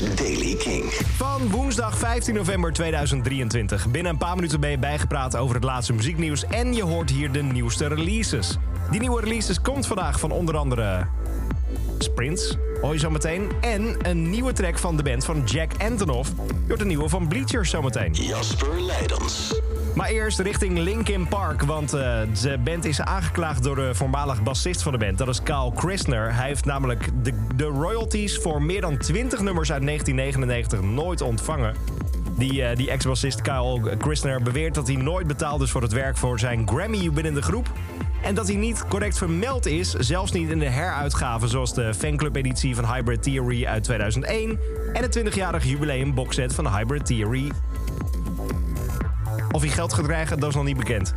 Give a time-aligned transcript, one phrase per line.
[0.00, 0.84] is Daily King.
[1.16, 3.88] Van woensdag 15 november 2023.
[3.90, 6.44] Binnen een paar minuten ben je bijgepraat over het laatste muzieknieuws.
[6.44, 8.56] En je hoort hier de nieuwste releases.
[8.90, 11.06] Die nieuwe releases komt vandaag van onder andere...
[11.98, 13.50] Sprints, hoor je zo meteen.
[13.60, 16.32] En een nieuwe track van de band van Jack Antonoff.
[16.46, 18.12] Je hoort een nieuwe van Bleachers zometeen.
[18.12, 19.60] Jasper Leidens.
[19.94, 24.82] Maar eerst richting Linkin Park, want uh, de band is aangeklaagd door de voormalig bassist
[24.82, 25.18] van de band.
[25.18, 26.34] Dat is Kyle Christner.
[26.34, 31.74] Hij heeft namelijk de, de royalties voor meer dan 20 nummers uit 1999 nooit ontvangen.
[32.36, 36.16] Die, uh, die ex-bassist Kyle Christner beweert dat hij nooit betaald is voor het werk
[36.16, 37.72] voor zijn Grammy binnen de groep.
[38.22, 42.74] En dat hij niet correct vermeld is, zelfs niet in de heruitgave zoals de fanclub-editie
[42.74, 44.58] van Hybrid Theory uit 2001
[44.92, 47.50] en het 20-jarig jubileum boxset van Hybrid Theory
[49.50, 51.14] of hij geld gaat krijgen, dat is nog niet bekend.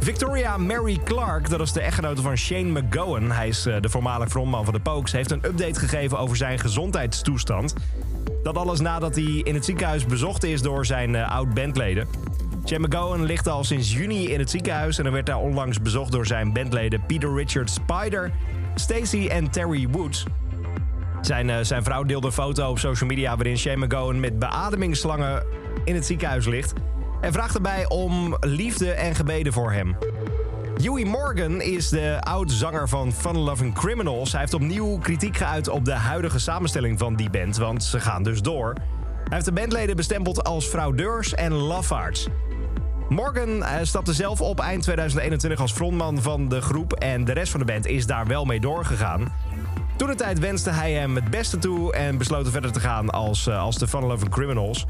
[0.00, 3.30] Victoria Mary Clark, dat is de echtgenote van Shane McGowan.
[3.30, 5.12] Hij is de voormalig frontman van de Pokes.
[5.12, 7.74] Heeft een update gegeven over zijn gezondheidstoestand.
[8.42, 12.06] Dat alles nadat hij in het ziekenhuis bezocht is door zijn uh, oud-bandleden.
[12.66, 14.98] Shane McGowan ligt al sinds juni in het ziekenhuis...
[14.98, 18.32] en hij werd daar onlangs bezocht door zijn bandleden Peter Richard Spider...
[18.74, 20.24] Stacy en Terry Woods.
[21.20, 23.36] Zijn, uh, zijn vrouw deelde een foto op social media...
[23.36, 25.42] waarin Shane McGowan met beademingsslangen
[25.84, 26.72] in het ziekenhuis ligt...
[27.24, 29.96] en vraagt erbij om liefde en gebeden voor hem.
[30.82, 34.30] Huey Morgan is de oud-zanger van Fun Loving Criminals.
[34.30, 38.22] Hij heeft opnieuw kritiek geuit op de huidige samenstelling van die band, want ze gaan
[38.22, 38.72] dus door.
[38.74, 42.28] Hij heeft de bandleden bestempeld als fraudeurs en lafaards.
[43.08, 47.60] Morgan stapte zelf op eind 2021 als frontman van de groep en de rest van
[47.60, 49.32] de band is daar wel mee doorgegaan.
[49.96, 53.48] Toen de tijd wenste hij hem het beste toe en besloot verder te gaan als,
[53.50, 54.86] als de Fun Loving Criminals.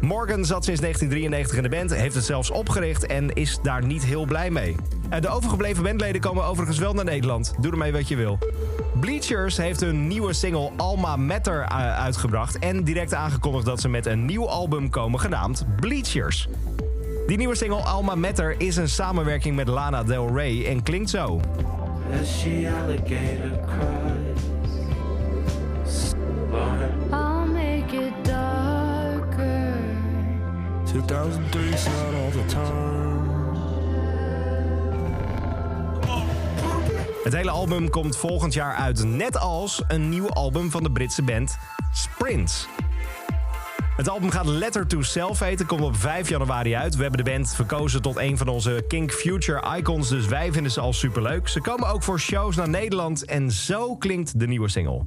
[0.00, 4.04] Morgan zat sinds 1993 in de band, heeft het zelfs opgericht en is daar niet
[4.04, 4.76] heel blij mee.
[5.20, 7.54] De overgebleven bandleden komen overigens wel naar Nederland.
[7.60, 8.38] Doe ermee wat je wil.
[9.00, 14.24] Bleachers heeft een nieuwe single Alma Matter uitgebracht en direct aangekondigd dat ze met een
[14.24, 16.48] nieuw album komen genaamd Bleachers.
[17.26, 21.40] Die nieuwe single Alma Matter is een samenwerking met Lana Del Rey en klinkt zo.
[31.06, 33.04] 2003 is not all the time.
[37.24, 41.22] Het hele album komt volgend jaar uit, net als een nieuw album van de Britse
[41.22, 41.58] band
[41.92, 42.68] Sprints.
[43.96, 46.96] Het album gaat Letter to Self heten, komt op 5 januari uit.
[46.96, 50.72] We hebben de band verkozen tot een van onze Kink Future Icons, dus wij vinden
[50.72, 51.48] ze al superleuk.
[51.48, 55.06] Ze komen ook voor shows naar Nederland en zo klinkt de nieuwe single.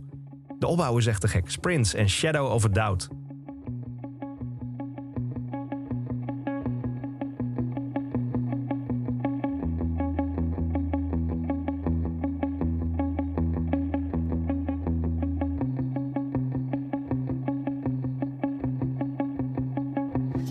[0.59, 1.49] De opbouw is echt te gek.
[1.49, 3.09] Sprints en Shadow of a Doubt.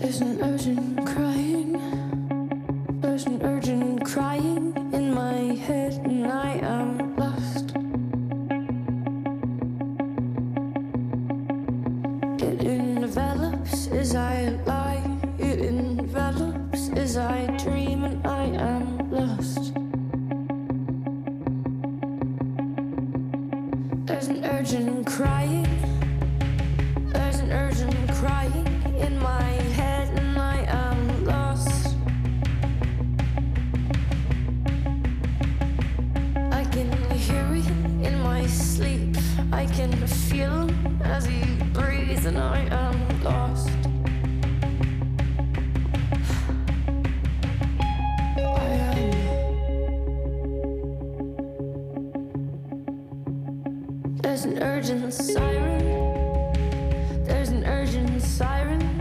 [0.09, 2.99] There's an urgent crying.
[2.99, 7.75] There's an urgent crying in my head, and I am lost.
[12.41, 15.03] It envelops as I lie.
[15.37, 19.75] It envelops as I dream, and I am lost.
[24.07, 25.67] There's an urgent crying.
[27.13, 28.65] There's an urgent crying
[28.97, 29.58] in my
[40.39, 40.71] feel
[41.03, 43.69] as he breathes, and I am lost.
[48.37, 49.09] I am.
[54.21, 55.83] There's an urgent siren.
[57.25, 58.98] There's an urgent siren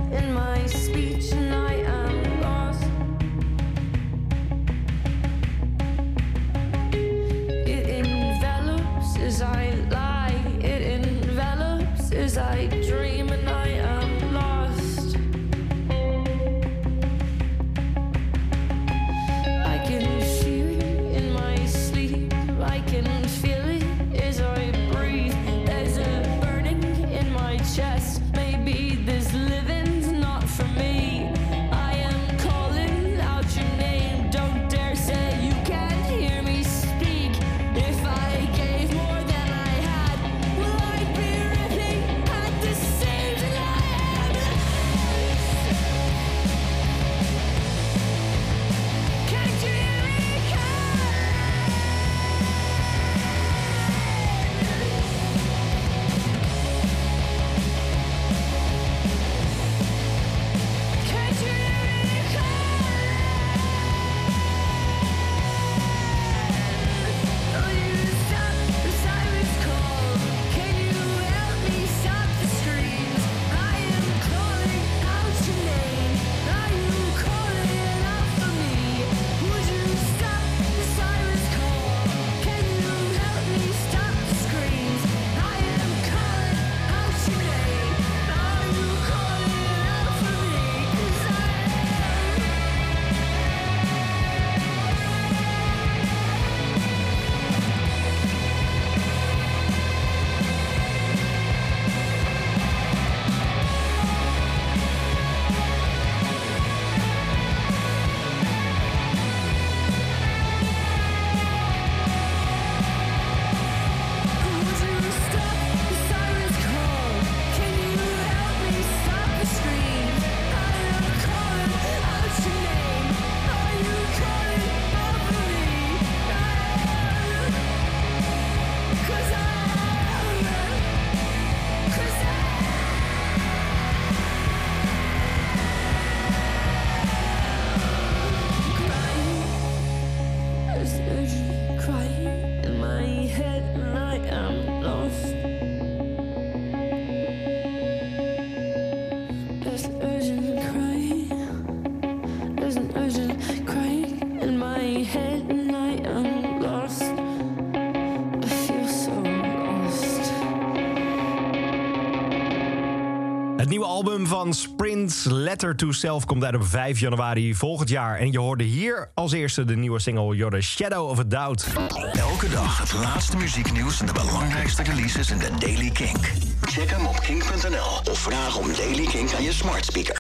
[163.99, 168.19] album van Sprint, Letter to Self, komt uit op 5 januari volgend jaar.
[168.19, 171.67] En je hoorde hier als eerste de nieuwe single You're the Shadow of a Doubt.
[172.13, 176.33] Elke dag het laatste muzieknieuws en de belangrijkste releases in de Daily Kink.
[176.61, 180.17] Check hem op kink.nl of vraag om Daily Kink aan je smart speaker.